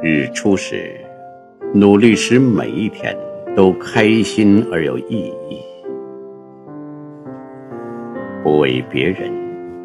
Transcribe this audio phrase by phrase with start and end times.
[0.00, 0.94] 日出时，
[1.74, 3.16] 努力使每一天
[3.56, 5.58] 都开心而有意义。
[8.44, 9.32] 不为别人，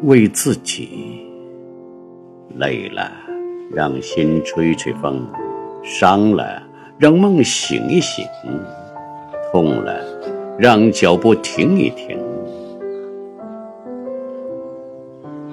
[0.04, 1.26] 为自己。
[2.56, 3.10] 累了，
[3.72, 5.16] 让心吹吹风；
[5.82, 6.62] 伤了，
[6.96, 8.24] 让梦醒一醒；
[9.50, 10.00] 痛了，
[10.56, 12.16] 让脚步停一停。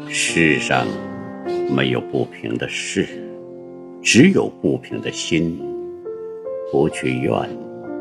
[0.08, 0.86] 世上
[1.76, 3.08] 没有不平的事，
[4.02, 5.60] 只有不平的心。
[6.72, 7.34] 不去怨，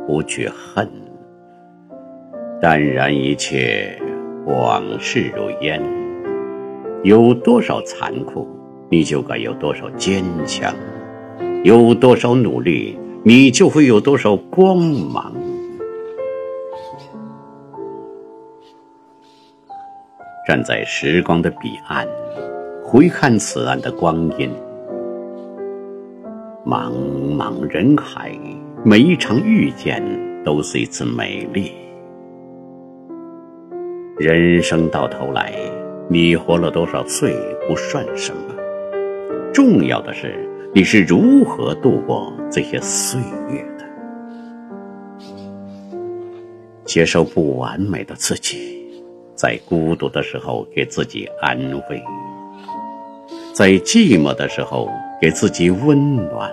[0.07, 0.89] 不去恨，
[2.61, 4.01] 淡然一切，
[4.47, 5.83] 往事如烟。
[7.03, 8.47] 有多少残酷？
[8.89, 10.73] 你就该有多少坚强，
[11.65, 15.35] 有多少努力，你就会有多少光芒。
[20.47, 22.07] 站在时光的彼岸，
[22.85, 24.49] 回看此岸的光阴，
[26.65, 26.93] 茫
[27.37, 28.39] 茫人海，
[28.85, 30.03] 每一场遇见
[30.45, 31.73] 都是一次美丽。
[34.19, 35.55] 人生到头来，
[36.07, 37.35] 你活了多少岁
[37.67, 38.43] 不算什么。
[39.55, 43.85] 重要的是，你是如何度过这些岁月的？
[46.85, 49.03] 接受不完美的自己，
[49.35, 52.03] 在孤独的时候给自己安慰，
[53.61, 54.89] 在寂寞的时候
[55.21, 56.51] 给自己温暖。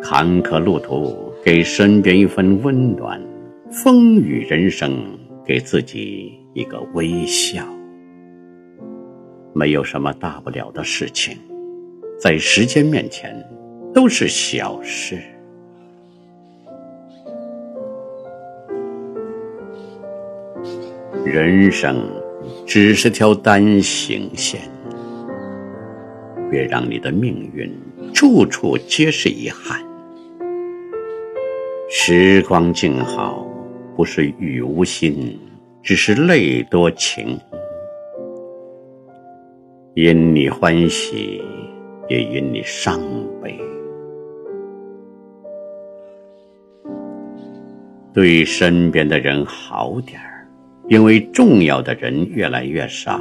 [0.00, 3.20] 坎坷路途给身边一份温暖，
[3.72, 5.04] 风雨人生
[5.44, 7.64] 给自己一个微笑。
[9.52, 11.36] 没有什么大不了的事情，
[12.20, 13.34] 在时间面前
[13.92, 15.18] 都是小事。
[21.24, 22.00] 人生
[22.64, 24.60] 只是条单行线，
[26.52, 27.72] 别让你的命运
[28.12, 29.82] 处处皆是遗憾。
[31.88, 33.46] 时光静好，
[33.96, 35.38] 不是雨无心，
[35.82, 37.40] 只是泪多情。
[39.94, 41.42] 因你欢喜，
[42.06, 43.00] 也因你伤
[43.42, 43.58] 悲。
[48.12, 50.46] 对身边的人好点儿，
[50.88, 53.18] 因为重要的人越来越少，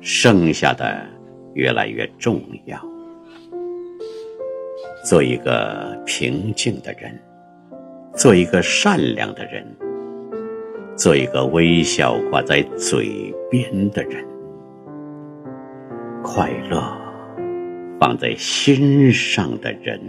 [0.00, 1.04] 剩下的
[1.58, 2.80] 越来越重要。
[5.04, 7.18] 做一个平静的人，
[8.14, 9.66] 做一个善良的人，
[10.96, 14.24] 做一个微笑挂在嘴边的人。
[16.22, 16.80] 快乐
[17.98, 20.00] 放在心上的人。